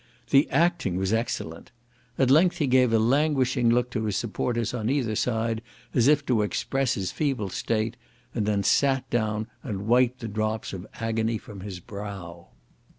[0.31, 1.69] The acting was excellent.
[2.17, 5.61] At length he gave a languishing look to his supporters on each side,
[5.93, 7.95] as if to express his feeble state,
[8.33, 12.47] and then sat down, and wiped the drops of agony from his brow.